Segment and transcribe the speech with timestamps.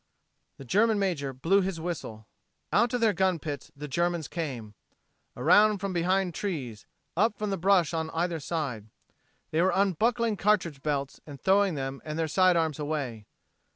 [0.57, 2.25] The German major blew his whistle.
[2.73, 4.73] Out of their gun pits the Germans came
[5.37, 8.87] around from behind trees up from the brush on either side.
[9.51, 13.27] They were unbuckling cartridge belts and throwing them and their side arms away.